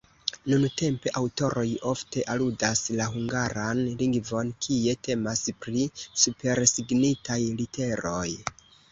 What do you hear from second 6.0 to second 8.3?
supersignitaj literoj.